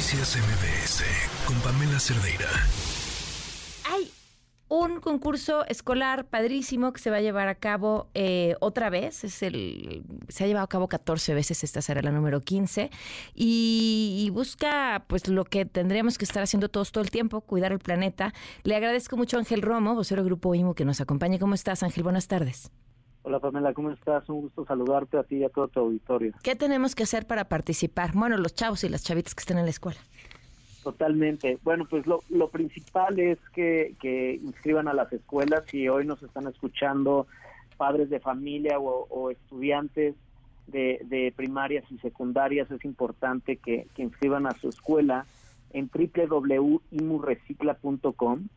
Noticias 0.00 0.38
MBS 0.38 1.04
con 1.46 1.60
Pamela 1.60 2.00
Cerdeira. 2.00 2.48
Hay 3.84 4.10
un 4.68 4.98
concurso 4.98 5.66
escolar 5.66 6.24
padrísimo 6.24 6.94
que 6.94 7.00
se 7.00 7.10
va 7.10 7.18
a 7.18 7.20
llevar 7.20 7.48
a 7.48 7.54
cabo 7.54 8.08
eh, 8.14 8.54
otra 8.60 8.88
vez. 8.88 9.24
Es 9.24 9.42
el, 9.42 10.04
se 10.30 10.44
ha 10.44 10.46
llevado 10.46 10.64
a 10.64 10.68
cabo 10.68 10.88
14 10.88 11.34
veces, 11.34 11.62
esta 11.64 11.82
será 11.82 12.00
la 12.00 12.12
número 12.12 12.40
15. 12.40 12.90
Y, 13.34 14.24
y, 14.24 14.30
busca 14.30 15.04
pues 15.06 15.28
lo 15.28 15.44
que 15.44 15.66
tendríamos 15.66 16.16
que 16.16 16.24
estar 16.24 16.42
haciendo 16.42 16.70
todos 16.70 16.92
todo 16.92 17.04
el 17.04 17.10
tiempo, 17.10 17.42
cuidar 17.42 17.70
el 17.70 17.78
planeta. 17.78 18.32
Le 18.62 18.76
agradezco 18.76 19.18
mucho 19.18 19.36
a 19.36 19.40
Ángel 19.40 19.60
Romo, 19.60 19.94
vocero 19.94 20.22
del 20.22 20.30
Grupo 20.30 20.54
IMU, 20.54 20.72
que 20.72 20.86
nos 20.86 21.02
acompañe. 21.02 21.38
¿Cómo 21.38 21.52
estás, 21.52 21.82
Ángel? 21.82 22.04
Buenas 22.04 22.26
tardes. 22.26 22.70
Hola 23.22 23.38
Pamela, 23.38 23.74
¿cómo 23.74 23.90
estás? 23.90 24.26
Un 24.30 24.40
gusto 24.42 24.64
saludarte 24.64 25.18
a 25.18 25.22
ti 25.22 25.36
y 25.36 25.44
a 25.44 25.50
todo 25.50 25.68
tu 25.68 25.80
auditorio. 25.80 26.32
¿Qué 26.42 26.56
tenemos 26.56 26.94
que 26.94 27.02
hacer 27.02 27.26
para 27.26 27.44
participar? 27.44 28.12
Bueno, 28.14 28.38
los 28.38 28.54
chavos 28.54 28.82
y 28.84 28.88
las 28.88 29.04
chavitas 29.04 29.34
que 29.34 29.40
estén 29.40 29.58
en 29.58 29.64
la 29.64 29.70
escuela. 29.70 30.00
Totalmente. 30.82 31.58
Bueno, 31.62 31.86
pues 31.88 32.06
lo, 32.06 32.22
lo 32.30 32.48
principal 32.48 33.20
es 33.20 33.38
que, 33.52 33.94
que, 34.00 34.40
inscriban 34.42 34.88
a 34.88 34.94
las 34.94 35.12
escuelas. 35.12 35.64
Si 35.70 35.86
hoy 35.88 36.06
nos 36.06 36.22
están 36.22 36.46
escuchando 36.46 37.26
padres 37.76 38.08
de 38.08 38.20
familia 38.20 38.78
o, 38.78 39.06
o 39.10 39.30
estudiantes 39.30 40.14
de, 40.66 41.02
de, 41.04 41.34
primarias 41.36 41.84
y 41.90 41.98
secundarias, 41.98 42.70
es 42.70 42.82
importante 42.86 43.58
que, 43.58 43.86
que 43.94 44.02
inscriban 44.02 44.46
a 44.46 44.52
su 44.52 44.70
escuela 44.70 45.26
en 45.72 45.90
www.imurecicla.com 45.92 48.48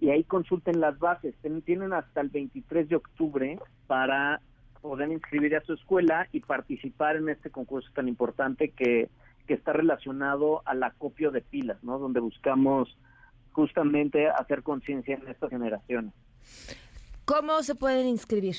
y 0.00 0.10
ahí 0.10 0.24
consulten 0.24 0.80
las 0.80 0.98
bases. 0.98 1.34
Tienen 1.64 1.92
hasta 1.92 2.20
el 2.20 2.30
23 2.30 2.88
de 2.88 2.96
octubre 2.96 3.58
para 3.86 4.40
poder 4.80 5.10
inscribir 5.10 5.54
a 5.56 5.60
su 5.62 5.74
escuela 5.74 6.26
y 6.32 6.40
participar 6.40 7.16
en 7.16 7.28
este 7.28 7.50
concurso 7.50 7.90
tan 7.94 8.08
importante 8.08 8.70
que, 8.70 9.10
que 9.46 9.54
está 9.54 9.72
relacionado 9.74 10.62
al 10.64 10.82
acopio 10.82 11.30
de 11.30 11.42
pilas, 11.42 11.82
¿no? 11.84 11.98
Donde 11.98 12.20
buscamos 12.20 12.96
justamente 13.52 14.28
hacer 14.28 14.62
conciencia 14.62 15.16
en 15.16 15.28
estas 15.28 15.50
generaciones. 15.50 16.14
¿Cómo 17.26 17.62
se 17.62 17.74
pueden 17.74 18.06
inscribir? 18.06 18.56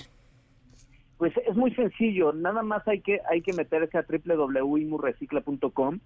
Pues 1.18 1.34
es 1.48 1.56
muy 1.56 1.74
sencillo, 1.76 2.34
nada 2.34 2.62
más 2.64 2.88
hay 2.88 3.02
que 3.02 3.20
hay 3.30 3.42
que 3.42 3.54
meterse 3.54 3.98
a 3.98 4.06
www.imurecicla.com 4.08 6.00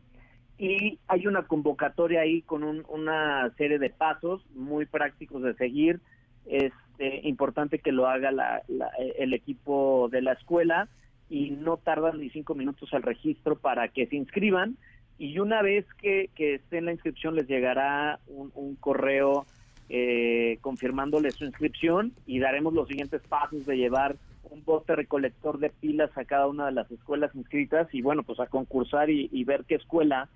y 0.57 0.99
hay 1.07 1.27
una 1.27 1.43
convocatoria 1.43 2.21
ahí 2.21 2.41
con 2.41 2.63
un, 2.63 2.85
una 2.87 3.51
serie 3.57 3.79
de 3.79 3.89
pasos 3.89 4.45
muy 4.55 4.85
prácticos 4.85 5.43
de 5.43 5.53
seguir. 5.55 5.99
Es 6.45 6.71
eh, 6.99 7.21
importante 7.23 7.79
que 7.79 7.91
lo 7.91 8.07
haga 8.07 8.31
la, 8.31 8.63
la, 8.67 8.89
el 9.17 9.33
equipo 9.33 10.07
de 10.11 10.21
la 10.21 10.33
escuela 10.33 10.87
y 11.29 11.51
no 11.51 11.77
tardan 11.77 12.19
ni 12.19 12.29
cinco 12.29 12.55
minutos 12.55 12.93
al 12.93 13.03
registro 13.03 13.57
para 13.57 13.87
que 13.89 14.07
se 14.07 14.15
inscriban 14.15 14.77
y 15.17 15.39
una 15.39 15.61
vez 15.61 15.85
que, 16.01 16.29
que 16.35 16.55
esté 16.55 16.77
en 16.77 16.85
la 16.85 16.91
inscripción 16.91 17.35
les 17.35 17.47
llegará 17.47 18.19
un, 18.27 18.51
un 18.53 18.75
correo 18.75 19.45
eh, 19.89 20.57
confirmándole 20.61 21.31
su 21.31 21.45
inscripción 21.45 22.13
y 22.25 22.39
daremos 22.39 22.73
los 22.73 22.87
siguientes 22.87 23.21
pasos 23.27 23.65
de 23.65 23.77
llevar 23.77 24.17
un 24.43 24.63
bote 24.63 24.95
recolector 24.95 25.57
de 25.57 25.69
pilas 25.69 26.15
a 26.17 26.25
cada 26.25 26.47
una 26.47 26.67
de 26.67 26.73
las 26.73 26.89
escuelas 26.91 27.33
inscritas 27.33 27.87
y 27.93 28.01
bueno, 28.01 28.23
pues 28.23 28.39
a 28.39 28.47
concursar 28.47 29.09
y, 29.09 29.29
y 29.31 29.43
ver 29.43 29.65
qué 29.67 29.75
escuela 29.75 30.29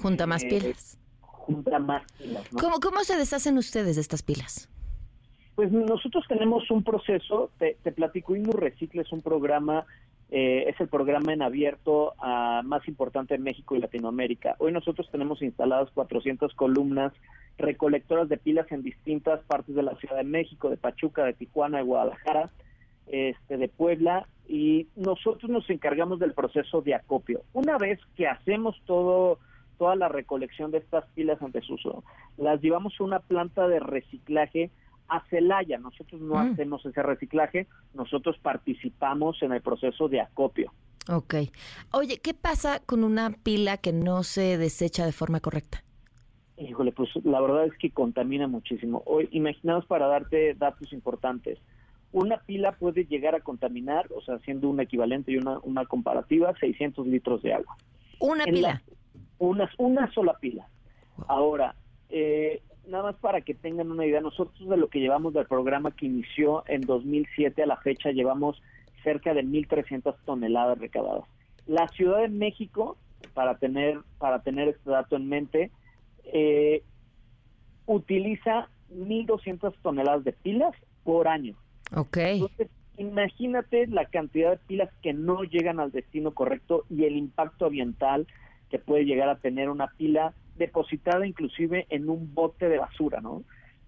Junta 0.00 0.26
más 0.26 0.42
eh, 0.44 0.48
pilas. 0.48 0.98
Junta 1.20 1.78
más 1.78 2.02
pilas. 2.12 2.52
¿no? 2.52 2.58
¿Cómo, 2.58 2.80
¿Cómo 2.80 3.04
se 3.04 3.16
deshacen 3.16 3.58
ustedes 3.58 3.96
de 3.96 4.02
estas 4.02 4.22
pilas? 4.22 4.68
Pues 5.54 5.70
nosotros 5.72 6.24
tenemos 6.26 6.70
un 6.70 6.82
proceso, 6.82 7.50
te, 7.58 7.76
te 7.82 7.92
platico, 7.92 8.34
Inmu 8.34 8.52
Recicle 8.52 9.02
es 9.02 9.12
un 9.12 9.20
programa, 9.20 9.84
eh, 10.30 10.64
es 10.68 10.80
el 10.80 10.88
programa 10.88 11.34
en 11.34 11.42
abierto 11.42 12.14
uh, 12.18 12.62
más 12.64 12.86
importante 12.88 13.34
en 13.34 13.42
México 13.42 13.76
y 13.76 13.80
Latinoamérica. 13.80 14.56
Hoy 14.58 14.72
nosotros 14.72 15.08
tenemos 15.12 15.42
instaladas 15.42 15.90
400 15.90 16.54
columnas 16.54 17.12
recolectoras 17.58 18.28
de 18.30 18.38
pilas 18.38 18.72
en 18.72 18.82
distintas 18.82 19.40
partes 19.44 19.74
de 19.74 19.82
la 19.82 19.96
Ciudad 19.96 20.16
de 20.16 20.24
México, 20.24 20.70
de 20.70 20.78
Pachuca, 20.78 21.24
de 21.24 21.34
Tijuana, 21.34 21.78
de 21.78 21.84
Guadalajara, 21.84 22.50
este, 23.08 23.58
de 23.58 23.68
Puebla, 23.68 24.26
y 24.48 24.86
nosotros 24.96 25.50
nos 25.50 25.68
encargamos 25.68 26.20
del 26.20 26.32
proceso 26.32 26.80
de 26.80 26.94
acopio. 26.94 27.42
Una 27.52 27.76
vez 27.76 28.00
que 28.16 28.26
hacemos 28.26 28.80
todo 28.86 29.38
toda 29.80 29.96
la 29.96 30.08
recolección 30.08 30.70
de 30.70 30.76
estas 30.76 31.06
pilas 31.14 31.40
en 31.40 31.52
desuso. 31.52 32.04
Las 32.36 32.60
llevamos 32.60 32.92
a 33.00 33.04
una 33.04 33.18
planta 33.20 33.66
de 33.66 33.80
reciclaje 33.80 34.70
a 35.08 35.24
Celaya. 35.30 35.78
Nosotros 35.78 36.20
no 36.20 36.34
mm. 36.34 36.52
hacemos 36.52 36.84
ese 36.84 37.02
reciclaje, 37.02 37.66
nosotros 37.94 38.36
participamos 38.42 39.42
en 39.42 39.52
el 39.52 39.62
proceso 39.62 40.10
de 40.10 40.20
acopio. 40.20 40.70
Ok. 41.08 41.34
Oye, 41.92 42.18
¿qué 42.18 42.34
pasa 42.34 42.80
con 42.84 43.04
una 43.04 43.30
pila 43.30 43.78
que 43.78 43.94
no 43.94 44.22
se 44.22 44.58
desecha 44.58 45.06
de 45.06 45.12
forma 45.12 45.40
correcta? 45.40 45.82
Híjole, 46.58 46.92
pues 46.92 47.08
la 47.24 47.40
verdad 47.40 47.64
es 47.64 47.72
que 47.78 47.90
contamina 47.90 48.46
muchísimo. 48.48 49.02
Hoy, 49.06 49.30
imaginaos 49.32 49.86
para 49.86 50.08
darte 50.08 50.52
datos 50.52 50.92
importantes. 50.92 51.58
Una 52.12 52.36
pila 52.36 52.72
puede 52.72 53.06
llegar 53.06 53.34
a 53.34 53.40
contaminar, 53.40 54.08
o 54.14 54.20
sea, 54.20 54.38
siendo 54.40 54.68
un 54.68 54.78
equivalente 54.78 55.32
y 55.32 55.38
una, 55.38 55.58
una 55.60 55.86
comparativa, 55.86 56.52
600 56.60 57.06
litros 57.06 57.40
de 57.40 57.54
agua. 57.54 57.78
¿Una 58.18 58.44
en 58.44 58.54
pila? 58.54 58.82
Una, 59.40 59.68
una 59.78 60.12
sola 60.12 60.34
pila. 60.34 60.68
Ahora, 61.26 61.74
eh, 62.10 62.62
nada 62.86 63.04
más 63.04 63.16
para 63.16 63.40
que 63.40 63.54
tengan 63.54 63.90
una 63.90 64.06
idea, 64.06 64.20
nosotros 64.20 64.68
de 64.68 64.76
lo 64.76 64.88
que 64.88 65.00
llevamos 65.00 65.32
del 65.32 65.46
programa 65.46 65.90
que 65.90 66.06
inició 66.06 66.62
en 66.66 66.82
2007 66.82 67.62
a 67.62 67.66
la 67.66 67.76
fecha 67.78 68.10
llevamos 68.10 68.62
cerca 69.02 69.32
de 69.32 69.42
1.300 69.42 70.14
toneladas 70.24 70.78
recabadas. 70.78 71.24
La 71.66 71.88
Ciudad 71.88 72.20
de 72.20 72.28
México, 72.28 72.96
para 73.34 73.56
tener, 73.56 74.00
para 74.18 74.42
tener 74.42 74.68
este 74.68 74.90
dato 74.90 75.16
en 75.16 75.28
mente, 75.28 75.70
eh, 76.24 76.82
utiliza 77.86 78.68
1.200 78.92 79.74
toneladas 79.82 80.24
de 80.24 80.32
pilas 80.32 80.74
por 81.04 81.28
año. 81.28 81.56
Ok. 81.96 82.16
Entonces, 82.18 82.68
imagínate 82.98 83.86
la 83.86 84.04
cantidad 84.06 84.50
de 84.50 84.58
pilas 84.58 84.90
que 85.02 85.12
no 85.12 85.44
llegan 85.44 85.80
al 85.80 85.92
destino 85.92 86.32
correcto 86.32 86.84
y 86.90 87.04
el 87.04 87.16
impacto 87.16 87.66
ambiental 87.66 88.26
que 88.70 88.78
puede 88.78 89.04
llegar 89.04 89.28
a 89.28 89.38
tener 89.38 89.68
una 89.68 89.88
pila 89.88 90.32
depositada 90.56 91.26
inclusive 91.26 91.86
en 91.90 92.08
un 92.08 92.34
bote 92.34 92.68
de 92.68 92.78
basura, 92.78 93.20
¿no? 93.20 93.42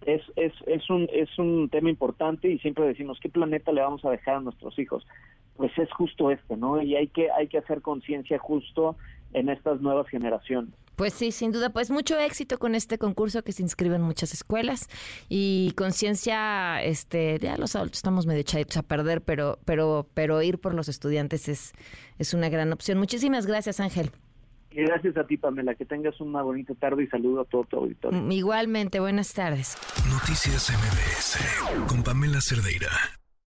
Es, 0.04 0.22
es, 0.34 0.52
es, 0.66 0.90
un, 0.90 1.08
es 1.12 1.38
un 1.38 1.68
tema 1.68 1.88
importante 1.88 2.48
y 2.48 2.58
siempre 2.58 2.84
decimos, 2.84 3.18
¿qué 3.20 3.28
planeta 3.28 3.70
le 3.70 3.82
vamos 3.82 4.04
a 4.04 4.10
dejar 4.10 4.36
a 4.36 4.40
nuestros 4.40 4.76
hijos? 4.78 5.06
Pues 5.56 5.70
es 5.78 5.90
justo 5.92 6.30
este, 6.30 6.56
¿no? 6.56 6.82
Y 6.82 6.96
hay 6.96 7.06
que, 7.06 7.30
hay 7.30 7.46
que 7.46 7.58
hacer 7.58 7.82
conciencia 7.82 8.38
justo 8.38 8.96
en 9.32 9.48
estas 9.48 9.80
nuevas 9.80 10.08
generaciones. 10.08 10.74
Pues 10.96 11.14
sí, 11.14 11.30
sin 11.30 11.52
duda, 11.52 11.70
pues 11.70 11.90
mucho 11.90 12.18
éxito 12.18 12.58
con 12.58 12.74
este 12.74 12.98
concurso 12.98 13.42
que 13.42 13.52
se 13.52 13.62
inscribe 13.62 13.96
en 13.96 14.02
muchas 14.02 14.34
escuelas 14.34 14.88
y 15.28 15.72
conciencia, 15.76 16.82
este, 16.82 17.38
ya 17.38 17.56
los 17.56 17.76
adultos 17.76 17.98
estamos 17.98 18.26
medio 18.26 18.40
echaditos 18.40 18.76
a 18.76 18.82
perder, 18.82 19.22
pero, 19.22 19.58
pero, 19.64 20.06
pero 20.14 20.42
ir 20.42 20.58
por 20.58 20.74
los 20.74 20.88
estudiantes 20.88 21.48
es, 21.48 21.72
es 22.18 22.34
una 22.34 22.48
gran 22.50 22.72
opción. 22.72 22.98
Muchísimas 22.98 23.46
gracias, 23.46 23.80
Ángel. 23.80 24.10
Gracias 24.74 25.16
a 25.16 25.26
ti, 25.26 25.36
Pamela. 25.36 25.74
Que 25.74 25.84
tengas 25.84 26.20
una 26.20 26.42
bonita 26.42 26.74
tarde 26.74 27.04
y 27.04 27.06
saludo 27.08 27.42
a 27.42 27.44
todo 27.44 27.64
tu 27.64 27.76
auditorio. 27.76 28.30
Igualmente, 28.30 29.00
buenas 29.00 29.32
tardes. 29.34 29.76
Noticias 30.10 30.70
MBS 30.70 31.86
con 31.88 32.02
Pamela 32.02 32.40
Cerdeira. 32.40 33.21